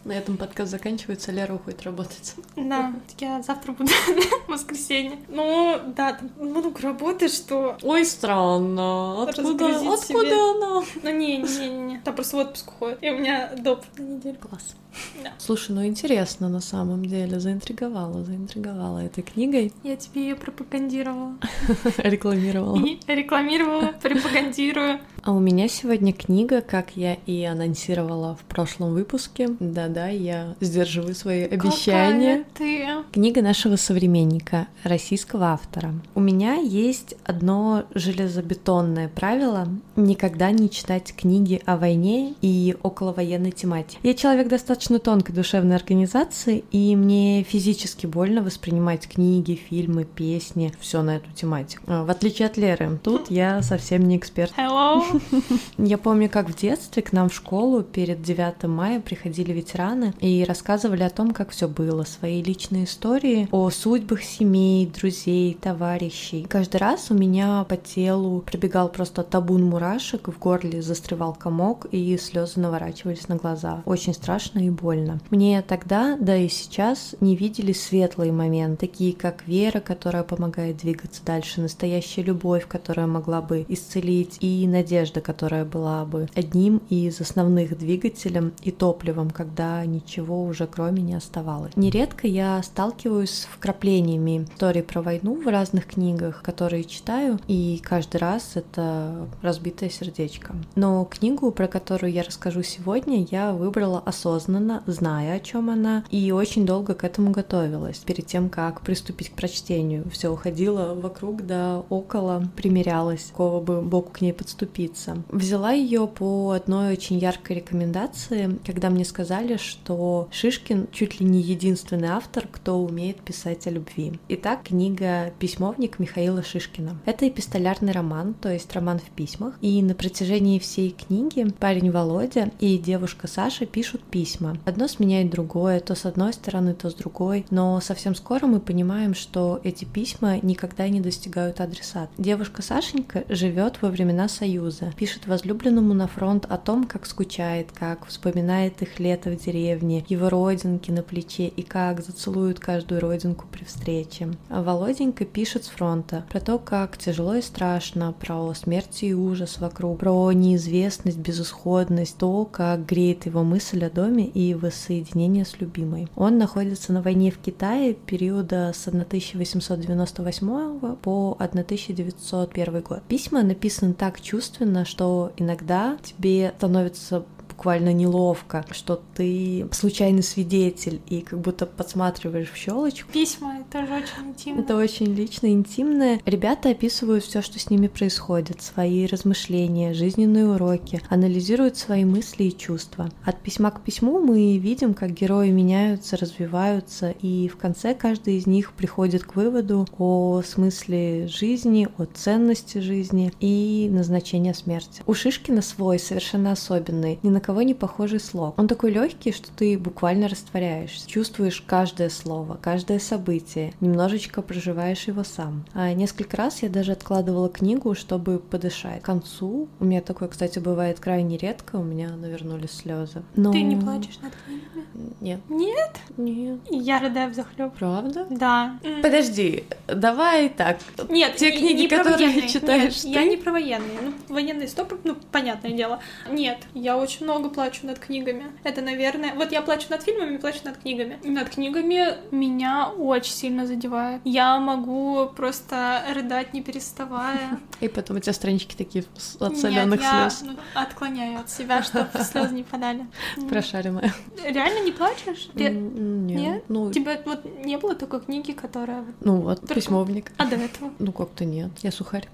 [0.03, 2.35] На этом подкаст заканчивается, Лера уходит работать.
[2.55, 3.91] Да, я завтра буду
[4.47, 5.17] воскресенье.
[5.27, 7.77] Ну, да, много работы, что...
[7.81, 9.23] Ой, странно.
[9.23, 10.83] Откуда, откуда она?
[11.03, 11.99] Ну, не, не, не.
[11.99, 12.99] Там просто в отпуск уходит.
[13.01, 14.37] И у меня доп на неделю.
[14.37, 14.75] Класс.
[15.23, 15.33] Да.
[15.37, 19.73] Слушай, ну интересно на самом деле, заинтриговала, заинтриговала этой книгой.
[19.83, 21.37] Я тебе ее пропагандировала.
[21.97, 22.79] Рекламировала.
[23.07, 24.99] Рекламировала, пропагандирую.
[25.25, 29.49] А у меня сегодня книга, как я и анонсировала в прошлом выпуске.
[29.59, 32.45] Да-да, я сдерживаю свои обещания.
[32.53, 33.11] Какая ты?
[33.11, 35.95] Книга нашего современника, российского автора.
[36.13, 43.97] У меня есть одно железобетонное правило— никогда не читать книги о войне и околовоенной тематике.
[44.03, 51.01] Я человек достаточно тонкой душевной организации, и мне физически больно воспринимать книги, фильмы, песни, все
[51.01, 51.83] на эту тематику.
[51.87, 54.53] В отличие от Леры, тут я совсем не эксперт.
[54.55, 55.14] Hello.
[55.77, 60.43] Я помню, как в детстве к нам в школу перед 9 мая приходили ветераны и
[60.47, 66.45] рассказывали о том, как все было, свои личные истории о судьбах семей, друзей, товарищей.
[66.49, 72.17] Каждый раз у меня по телу пробегал просто табун мурашек, в горле застревал комок и
[72.17, 73.81] слезы наворачивались на глаза.
[73.85, 75.19] Очень страшно и больно.
[75.29, 81.21] Мне тогда, да и сейчас, не видели светлые моменты, такие как вера, которая помогает двигаться
[81.25, 87.77] дальше, настоящая любовь, которая могла бы исцелить, и надежда, которая была бы одним из основных
[87.77, 91.75] двигателем и топливом, когда ничего уже кроме не оставалось.
[91.75, 98.17] Нередко я сталкиваюсь с вкраплениями историй про войну в разных книгах, которые читаю, и каждый
[98.17, 100.55] раз это разбитое сердечко.
[100.75, 106.31] Но книгу, про которую я расскажу сегодня, я выбрала осознанно, зная, о чем она, и
[106.31, 107.99] очень долго к этому готовилась.
[107.99, 114.11] Перед тем, как приступить к прочтению, все уходило вокруг да около, примерялась, кого бы боку
[114.11, 114.94] к ней подступиться.
[115.29, 121.41] Взяла ее по одной очень яркой рекомендации, когда мне сказали, что Шишкин чуть ли не
[121.41, 124.13] единственный автор, кто умеет писать о любви.
[124.29, 126.97] Итак, книга «Письмовник» Михаила Шишкина.
[127.05, 132.51] Это эпистолярный роман, то есть роман в письмах, и на протяжении всей книги парень Володя
[132.59, 134.57] и девушка Саша пишут письма.
[134.65, 139.13] Одно сменяет другое, то с одной стороны, то с другой, но совсем скоро мы понимаем,
[139.13, 142.11] что эти письма никогда не достигают адресата.
[142.17, 148.05] Девушка Сашенька живет во времена Союза, пишет возлюбленному на фронт о том, как скучает, как
[148.05, 153.63] вспоминает их лето в деревне, его родинки на плече и как зацелуют каждую родинку при
[153.63, 154.29] встрече.
[154.49, 159.59] А Володенька пишет с фронта про то, как тяжело и страшно, про смерть и ужас
[159.59, 166.07] вокруг, про неизвестность, безысходность, то, как греет его мысль о доме и воссоединение с любимой.
[166.15, 173.01] Он находится на войне в Китае периода с 1898 по 1901 год.
[173.07, 177.23] Письма написаны так чувственно, что иногда тебе становится
[177.55, 183.09] буквально неловко, что ты случайный свидетель и как будто подсматриваешь в щелочку.
[183.11, 184.59] Письма— это же очень интимно.
[184.59, 186.19] Это очень лично, интимное.
[186.25, 192.57] Ребята описывают все, что с ними происходит, свои размышления, жизненные уроки, анализируют свои мысли и
[192.57, 193.09] чувства.
[193.23, 198.47] От письма к письму мы видим, как герои меняются, развиваются, и в конце каждый из
[198.47, 205.03] них приходит к выводу о смысле жизни, о ценности жизни и назначения смерти.
[205.07, 208.57] У Шишкина свой, совершенно особенный, ни на кого не похожий слог.
[208.57, 215.23] Он такой легкий, что ты буквально растворяешься, чувствуешь каждое слово, каждое событие, немножечко проживаешь его
[215.23, 215.63] сам.
[215.75, 219.03] А несколько раз я даже откладывала книгу, чтобы подышать.
[219.03, 223.21] К концу, у меня такое, кстати, бывает крайне редко, у меня навернулись слезы.
[223.35, 223.51] Но...
[223.51, 225.15] Ты не плачешь над книгами?
[225.21, 225.41] Нет.
[225.47, 225.91] Нет?
[226.17, 226.59] Нет.
[226.71, 227.73] Я рыдаю в захлеб.
[227.77, 228.25] Правда?
[228.31, 228.79] Да.
[229.03, 230.79] Подожди, давай так.
[231.09, 233.19] Нет, те книги, не которые читаешь Нет, ты?
[233.19, 233.99] я не про военные.
[234.01, 235.99] Ну, военные стоп, ну, понятное дело.
[236.31, 238.45] Нет, я очень много много плачу над книгами.
[238.63, 239.33] Это, наверное...
[239.35, 241.19] Вот я плачу над фильмами, плачу над книгами.
[241.23, 244.21] Над книгами меня очень сильно задевает.
[244.23, 247.59] Я могу просто рыдать, не переставая.
[247.81, 249.03] И потом у тебя странички такие
[249.39, 250.49] от соленых я, слез.
[250.49, 253.05] Ну, отклоняю от себя, чтобы слезы не подали.
[253.49, 254.13] Прошаримая.
[254.43, 255.49] Реально не плачешь?
[255.55, 255.73] Нет.
[255.73, 256.63] Нет?
[256.69, 259.03] Ну, Тебе вот не было такой книги, которая...
[259.19, 260.31] ну вот, письмовник.
[260.37, 260.91] А до этого?
[260.99, 261.71] Ну, как-то нет.
[261.81, 262.29] Я сухарь.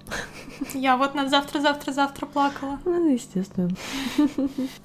[0.74, 2.78] Я вот на завтра-завтра-завтра плакала.
[2.84, 3.70] Ну, естественно.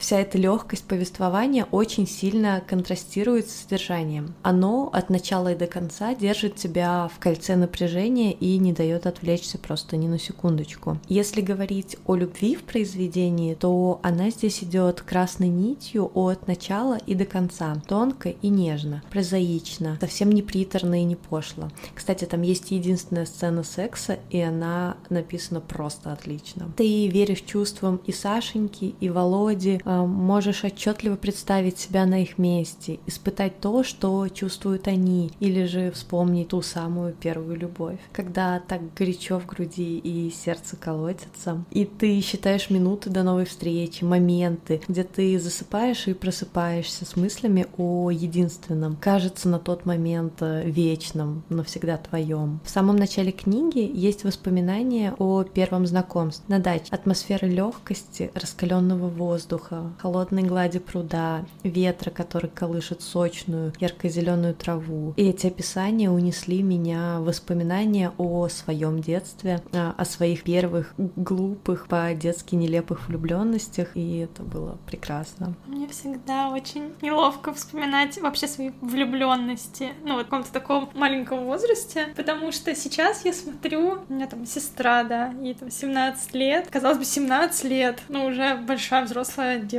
[0.08, 4.36] Вся эта легкость повествования очень сильно контрастирует с содержанием.
[4.42, 9.58] Оно от начала и до конца держит тебя в кольце напряжения и не дает отвлечься
[9.58, 10.98] просто ни на секундочку.
[11.10, 17.14] Если говорить о любви в произведении, то она здесь идет красной нитью от начала и
[17.14, 21.68] до конца, тонко и нежно, прозаично, совсем не приторно и не пошло.
[21.94, 26.72] Кстати, там есть единственная сцена секса, и она написана просто отлично.
[26.78, 33.00] Ты веришь чувствам и Сашеньки, и Володи, а, можешь отчетливо представить себя на их месте,
[33.08, 39.40] испытать то, что чувствуют они, или же вспомнить ту самую первую любовь, когда так горячо
[39.40, 45.40] в груди и сердце колотится, и ты считаешь минуты до новой встречи, моменты, где ты
[45.40, 52.60] засыпаешь и просыпаешься с мыслями о единственном, кажется на тот момент э, вечном, навсегда твоем.
[52.64, 56.46] В самом начале книги есть воспоминания о первом знакомстве.
[56.48, 65.14] На даче, атмосфера легкости, раскаленного воздуха, холодной глади пруда, ветра, который колышет сочную, ярко-зеленую траву.
[65.18, 72.56] И эти описания унесли меня в воспоминания о своем детстве, о своих первых глупых, по-детски
[72.56, 75.54] нелепых влюбленностях, и это было прекрасно.
[75.68, 82.08] Мне всегда очень неловко вспоминать вообще свои влюбленности, ну, вот в каком-то таком маленьком возрасте,
[82.16, 86.98] потому что сейчас я смотрю, у меня там сестра, да, ей там 17 лет, казалось
[86.98, 89.77] бы, 17 лет, ну, уже большая взрослая девушка,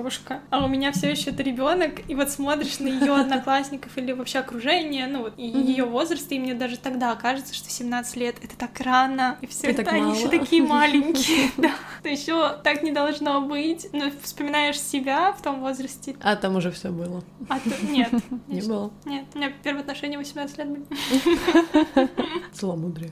[0.50, 4.38] а у меня все еще это ребенок, и вот смотришь на ее одноклассников или вообще
[4.38, 8.80] окружение, ну, вот, ее возраст, и мне даже тогда кажется, что 17 лет— это так
[8.80, 11.72] рано, и все это, они еще такие маленькие, да,
[12.04, 16.16] еще так не должно быть, но вспоминаешь себя в том возрасте.
[16.20, 17.22] А там уже все было.
[17.48, 17.70] А то...
[17.86, 18.10] Нет.
[18.46, 18.90] Не было.
[19.04, 22.08] Нет, у меня первые отношения 18 лет были.
[22.52, 23.10] Зломудрие.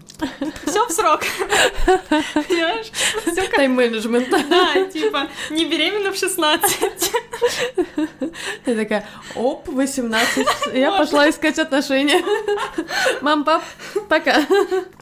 [0.67, 1.23] Все в срок.
[2.35, 2.91] Понимаешь?
[3.57, 4.29] Тайм-менеджмент.
[4.31, 6.66] Да, типа, не беременна в 16.
[6.67, 7.26] 全然。
[8.65, 10.47] Ты такая, оп, 18.
[10.75, 12.23] Я пошла искать отношения.
[13.23, 13.63] Мам, пап,
[14.09, 14.45] пока.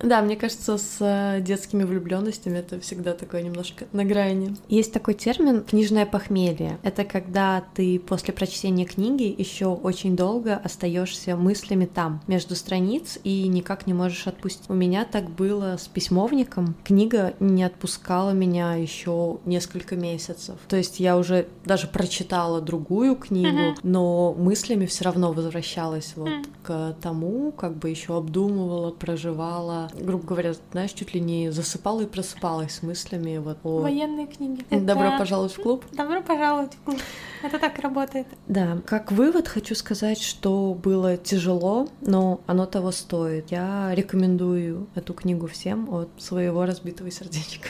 [0.02, 4.56] Да, мне кажется, с э, детскими влюбленностями это всегда такое немножко на грани.
[4.68, 6.78] Есть такой термин книжное похмелье.
[6.82, 13.48] Это когда ты после прочтения книги еще очень долго остаешься мыслями там, между страниц, и
[13.48, 14.68] никак не можешь отпустить.
[14.68, 16.74] У меня так было с письмовником.
[16.84, 20.56] Книга не отпускала меня еще несколько месяцев.
[20.68, 22.23] То есть я уже даже прочитала
[22.60, 23.80] другую книгу, mm-hmm.
[23.82, 26.46] но мыслями все равно возвращалась вот mm.
[26.62, 32.06] к тому, как бы еще обдумывала, проживала, грубо говоря, знаешь, чуть ли не засыпала и
[32.06, 33.80] просыпалась с мыслями вот о...
[33.80, 34.64] Военные книги.
[34.70, 35.18] Добро это...
[35.18, 35.84] пожаловать в клуб.
[35.92, 36.98] Добро пожаловать в клуб.
[37.42, 38.26] Это так работает.
[38.48, 43.50] Да, как вывод хочу сказать, что было тяжело, но оно того стоит.
[43.50, 47.68] Я рекомендую эту книгу всем от своего разбитого сердечка.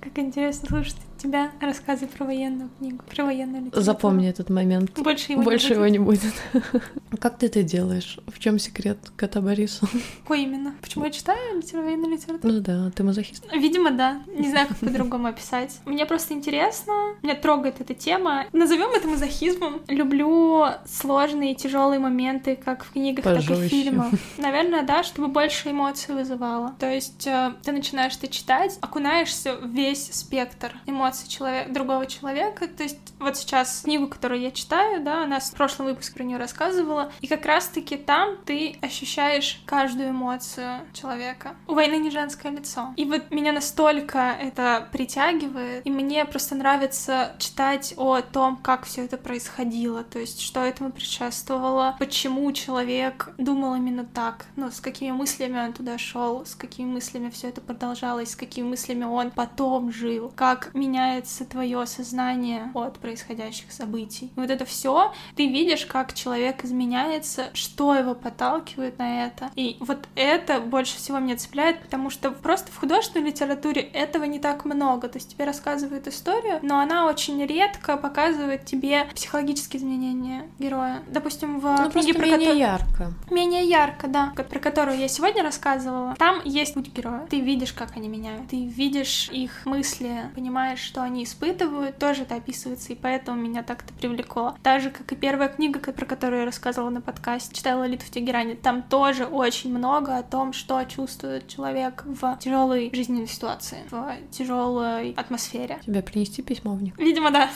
[0.00, 3.82] Как интересно слушать тебя рассказы про военную книгу, про военную литературу.
[3.82, 4.98] Запомни этот момент.
[4.98, 6.34] Больше его Больше не его не будет.
[7.20, 8.18] Как ты это делаешь?
[8.26, 9.86] В чем секрет кота Бориса?
[10.22, 10.74] Какой именно?
[10.80, 12.52] Почему я читаю военную литературу?
[12.54, 13.44] Ну да, ты мазохист.
[13.52, 14.22] Видимо, да.
[14.26, 15.80] Не знаю, как по-другому описать.
[15.84, 16.92] Мне просто интересно,
[17.22, 18.44] меня трогает эта тема.
[18.52, 19.80] Назовем это мазохизмом.
[19.88, 23.48] Люблю сложные, тяжелые моменты, как в книгах, Пожестче.
[23.48, 24.06] так и в фильмах.
[24.38, 26.74] Наверное, да, чтобы больше эмоций вызывало.
[26.78, 32.06] То есть э, ты начинаешь это читать, окунаешься в весь спектр эмоций эмоций человека, другого
[32.06, 32.68] человека.
[32.68, 36.38] То есть вот сейчас книгу, которую я читаю, да, она в прошлом выпуске про нее
[36.38, 41.56] рассказывала, и как раз-таки там ты ощущаешь каждую эмоцию человека.
[41.66, 42.92] У войны не женское лицо.
[42.96, 49.04] И вот меня настолько это притягивает, и мне просто нравится читать о том, как все
[49.04, 55.12] это происходило, то есть что этому предшествовало, почему человек думал именно так, ну, с какими
[55.12, 59.92] мыслями он туда шел, с какими мыслями все это продолжалось, с какими мыслями он потом
[59.92, 64.30] жил, как меня меняется твое сознание от происходящих событий.
[64.36, 69.50] Вот это все ты видишь, как человек изменяется, что его подталкивает на это.
[69.54, 74.40] И вот это больше всего меня цепляет, потому что просто в художественной литературе этого не
[74.40, 75.08] так много.
[75.08, 81.02] То есть тебе рассказывают историю, но она очень редко показывает тебе психологические изменения героя.
[81.08, 82.58] Допустим, в ну, книге про менее который...
[82.58, 83.12] ярко.
[83.30, 84.32] Менее ярко, да.
[84.34, 86.14] Про которую я сегодня рассказывала.
[86.18, 87.26] Там есть путь героя.
[87.30, 88.48] Ты видишь, как они меняют.
[88.48, 93.84] Ты видишь их мысли, понимаешь, что они испытывают, тоже это описывается, и поэтому меня так
[93.84, 94.56] это привлекло.
[94.62, 98.10] Так же, как и первая книга, про которую я рассказывала на подкасте, читала Лолиту в
[98.10, 104.16] Тегеране, там тоже очень много о том, что чувствует человек в тяжелой жизненной ситуации, в
[104.30, 105.78] тяжелой атмосфере.
[105.84, 106.98] Тебе принести письмовник?
[106.98, 107.50] Видимо, да.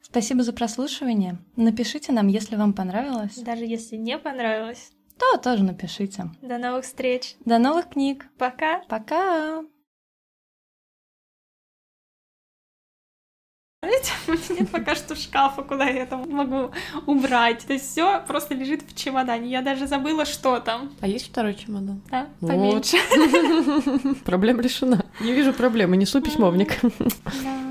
[0.00, 1.38] Спасибо за прослушивание.
[1.56, 3.36] Напишите нам, если вам понравилось.
[3.36, 4.90] Даже если не понравилось.
[5.18, 6.30] То тоже напишите.
[6.40, 7.36] До новых встреч.
[7.44, 8.26] До новых книг.
[8.38, 8.80] Пока.
[8.88, 9.64] Пока.
[13.88, 16.70] Знаете, у меня нет пока что шкафа, куда я это могу
[17.06, 17.64] убрать.
[17.66, 19.50] То есть все просто лежит в чемодане.
[19.50, 20.90] Я даже забыла, что там.
[21.00, 22.02] А есть второй чемодан?
[22.10, 22.98] Да, поменьше.
[24.24, 25.04] Проблема решена.
[25.20, 26.78] Не вижу проблемы, несу письмовник.
[26.82, 27.67] Да.